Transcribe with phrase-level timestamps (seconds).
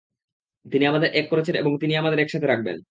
[0.65, 2.77] তিনি আমাদের এক করেছেন, এবং তিনিই আমাদের একসাথে রাখবেন।